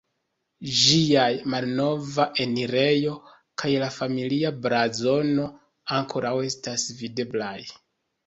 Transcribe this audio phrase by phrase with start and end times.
[0.75, 3.11] Ĝiaj malnova enirejo
[3.63, 5.45] kaj la familia blazono
[5.99, 7.57] ankoraŭ estas videblaj.